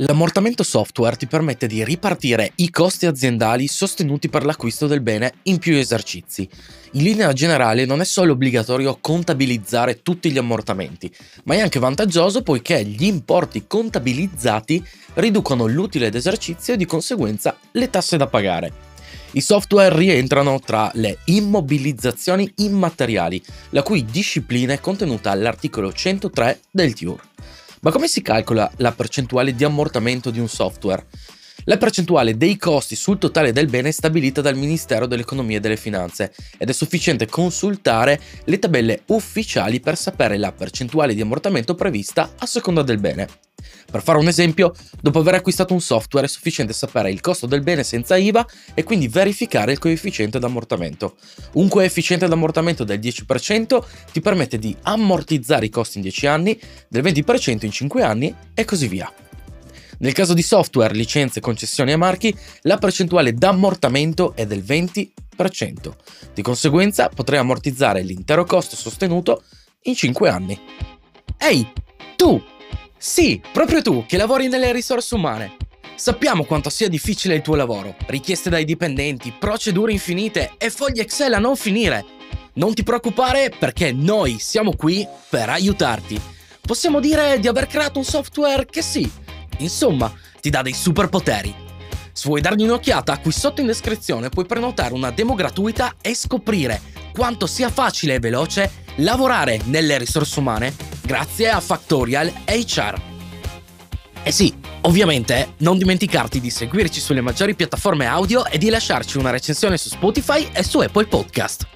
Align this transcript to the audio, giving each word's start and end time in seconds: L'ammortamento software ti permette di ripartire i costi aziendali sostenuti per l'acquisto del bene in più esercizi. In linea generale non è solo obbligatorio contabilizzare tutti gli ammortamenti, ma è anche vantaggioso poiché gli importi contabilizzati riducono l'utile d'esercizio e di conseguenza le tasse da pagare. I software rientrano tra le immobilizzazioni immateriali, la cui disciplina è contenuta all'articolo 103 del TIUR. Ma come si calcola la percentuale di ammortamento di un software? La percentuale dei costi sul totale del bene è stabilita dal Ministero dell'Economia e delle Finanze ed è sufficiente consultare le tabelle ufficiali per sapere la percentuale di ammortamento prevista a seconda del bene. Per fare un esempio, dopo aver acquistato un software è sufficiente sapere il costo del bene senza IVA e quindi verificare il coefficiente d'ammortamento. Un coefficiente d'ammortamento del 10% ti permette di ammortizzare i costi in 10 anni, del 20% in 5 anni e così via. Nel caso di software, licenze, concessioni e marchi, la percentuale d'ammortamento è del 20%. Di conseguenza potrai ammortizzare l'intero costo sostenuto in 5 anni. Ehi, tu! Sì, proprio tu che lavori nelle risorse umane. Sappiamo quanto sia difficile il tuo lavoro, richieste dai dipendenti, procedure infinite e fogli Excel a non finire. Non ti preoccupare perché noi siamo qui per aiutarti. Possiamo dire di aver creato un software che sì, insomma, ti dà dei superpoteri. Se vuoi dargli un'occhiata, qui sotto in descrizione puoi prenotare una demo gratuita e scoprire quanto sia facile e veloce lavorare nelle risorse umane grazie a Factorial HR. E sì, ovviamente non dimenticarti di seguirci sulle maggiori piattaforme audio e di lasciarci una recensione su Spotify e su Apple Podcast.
L'ammortamento 0.00 0.62
software 0.62 1.16
ti 1.16 1.26
permette 1.26 1.66
di 1.66 1.82
ripartire 1.82 2.52
i 2.56 2.68
costi 2.68 3.06
aziendali 3.06 3.66
sostenuti 3.66 4.28
per 4.28 4.44
l'acquisto 4.44 4.86
del 4.86 5.00
bene 5.00 5.36
in 5.44 5.56
più 5.56 5.74
esercizi. 5.74 6.46
In 6.92 7.02
linea 7.02 7.32
generale 7.32 7.86
non 7.86 8.02
è 8.02 8.04
solo 8.04 8.32
obbligatorio 8.32 8.98
contabilizzare 9.00 10.02
tutti 10.02 10.30
gli 10.30 10.36
ammortamenti, 10.36 11.10
ma 11.44 11.54
è 11.54 11.60
anche 11.60 11.78
vantaggioso 11.78 12.42
poiché 12.42 12.84
gli 12.84 13.04
importi 13.04 13.64
contabilizzati 13.66 14.84
riducono 15.14 15.66
l'utile 15.66 16.10
d'esercizio 16.10 16.74
e 16.74 16.76
di 16.76 16.84
conseguenza 16.84 17.56
le 17.70 17.88
tasse 17.88 18.18
da 18.18 18.26
pagare. 18.26 18.72
I 19.32 19.40
software 19.40 19.96
rientrano 19.96 20.60
tra 20.60 20.90
le 20.94 21.20
immobilizzazioni 21.24 22.52
immateriali, 22.56 23.42
la 23.70 23.82
cui 23.82 24.04
disciplina 24.04 24.74
è 24.74 24.80
contenuta 24.80 25.30
all'articolo 25.30 25.90
103 25.90 26.60
del 26.70 26.92
TIUR. 26.92 27.20
Ma 27.86 27.92
come 27.92 28.08
si 28.08 28.20
calcola 28.20 28.68
la 28.78 28.90
percentuale 28.90 29.54
di 29.54 29.62
ammortamento 29.62 30.30
di 30.30 30.40
un 30.40 30.48
software? 30.48 31.06
La 31.64 31.78
percentuale 31.78 32.36
dei 32.36 32.56
costi 32.56 32.94
sul 32.94 33.18
totale 33.18 33.52
del 33.52 33.66
bene 33.66 33.88
è 33.88 33.92
stabilita 33.92 34.40
dal 34.40 34.56
Ministero 34.56 35.06
dell'Economia 35.06 35.56
e 35.56 35.60
delle 35.60 35.76
Finanze 35.76 36.32
ed 36.58 36.68
è 36.68 36.72
sufficiente 36.72 37.26
consultare 37.26 38.20
le 38.44 38.58
tabelle 38.58 39.02
ufficiali 39.06 39.80
per 39.80 39.96
sapere 39.96 40.36
la 40.36 40.52
percentuale 40.52 41.14
di 41.14 41.20
ammortamento 41.20 41.74
prevista 41.74 42.34
a 42.38 42.46
seconda 42.46 42.82
del 42.82 42.98
bene. 42.98 43.26
Per 43.90 44.02
fare 44.02 44.18
un 44.18 44.28
esempio, 44.28 44.74
dopo 45.00 45.20
aver 45.20 45.34
acquistato 45.34 45.72
un 45.72 45.80
software 45.80 46.26
è 46.26 46.28
sufficiente 46.28 46.72
sapere 46.72 47.10
il 47.10 47.20
costo 47.20 47.46
del 47.46 47.62
bene 47.62 47.84
senza 47.84 48.16
IVA 48.16 48.46
e 48.74 48.84
quindi 48.84 49.08
verificare 49.08 49.72
il 49.72 49.78
coefficiente 49.78 50.38
d'ammortamento. 50.38 51.16
Un 51.54 51.68
coefficiente 51.68 52.28
d'ammortamento 52.28 52.84
del 52.84 52.98
10% 52.98 53.84
ti 54.12 54.20
permette 54.20 54.58
di 54.58 54.76
ammortizzare 54.82 55.66
i 55.66 55.70
costi 55.70 55.98
in 55.98 56.02
10 56.02 56.26
anni, 56.26 56.60
del 56.88 57.02
20% 57.02 57.64
in 57.64 57.70
5 57.70 58.02
anni 58.02 58.34
e 58.54 58.64
così 58.64 58.88
via. 58.88 59.12
Nel 59.98 60.12
caso 60.12 60.34
di 60.34 60.42
software, 60.42 60.94
licenze, 60.94 61.40
concessioni 61.40 61.92
e 61.92 61.96
marchi, 61.96 62.36
la 62.62 62.76
percentuale 62.76 63.32
d'ammortamento 63.32 64.34
è 64.34 64.46
del 64.46 64.62
20%. 64.62 65.10
Di 66.34 66.42
conseguenza 66.42 67.08
potrai 67.08 67.38
ammortizzare 67.38 68.02
l'intero 68.02 68.44
costo 68.44 68.76
sostenuto 68.76 69.42
in 69.82 69.94
5 69.94 70.28
anni. 70.28 70.60
Ehi, 71.38 71.72
tu! 72.16 72.42
Sì, 72.98 73.40
proprio 73.52 73.82
tu 73.82 74.04
che 74.06 74.16
lavori 74.16 74.48
nelle 74.48 74.72
risorse 74.72 75.14
umane. 75.14 75.56
Sappiamo 75.94 76.44
quanto 76.44 76.68
sia 76.68 76.88
difficile 76.88 77.36
il 77.36 77.42
tuo 77.42 77.54
lavoro, 77.54 77.96
richieste 78.06 78.50
dai 78.50 78.64
dipendenti, 78.64 79.32
procedure 79.38 79.92
infinite 79.92 80.52
e 80.58 80.68
fogli 80.68 81.00
Excel 81.00 81.32
a 81.32 81.38
non 81.38 81.56
finire. 81.56 82.04
Non 82.54 82.74
ti 82.74 82.82
preoccupare 82.82 83.50
perché 83.56 83.92
noi 83.92 84.38
siamo 84.38 84.74
qui 84.74 85.06
per 85.30 85.48
aiutarti. 85.48 86.20
Possiamo 86.60 87.00
dire 87.00 87.38
di 87.38 87.48
aver 87.48 87.66
creato 87.66 87.98
un 87.98 88.04
software 88.04 88.66
che 88.66 88.82
sì, 88.82 89.10
insomma, 89.58 90.12
ti 90.40 90.50
dà 90.50 90.62
dei 90.62 90.72
superpoteri. 90.74 91.54
Se 92.12 92.28
vuoi 92.28 92.40
dargli 92.40 92.62
un'occhiata, 92.62 93.18
qui 93.18 93.32
sotto 93.32 93.60
in 93.60 93.66
descrizione 93.66 94.30
puoi 94.30 94.46
prenotare 94.46 94.94
una 94.94 95.10
demo 95.10 95.34
gratuita 95.34 95.96
e 96.00 96.14
scoprire 96.14 96.80
quanto 97.12 97.46
sia 97.46 97.68
facile 97.68 98.14
e 98.14 98.18
veloce 98.18 98.70
lavorare 98.96 99.60
nelle 99.64 99.98
risorse 99.98 100.38
umane 100.38 100.74
grazie 101.02 101.50
a 101.50 101.60
Factorial 101.60 102.32
HR. 102.46 103.00
E 104.22 104.32
sì, 104.32 104.52
ovviamente 104.82 105.54
non 105.58 105.78
dimenticarti 105.78 106.40
di 106.40 106.50
seguirci 106.50 107.00
sulle 107.00 107.20
maggiori 107.20 107.54
piattaforme 107.54 108.06
audio 108.06 108.46
e 108.46 108.58
di 108.58 108.70
lasciarci 108.70 109.18
una 109.18 109.30
recensione 109.30 109.76
su 109.76 109.88
Spotify 109.88 110.48
e 110.52 110.62
su 110.62 110.78
Apple 110.80 111.06
Podcast. 111.06 111.75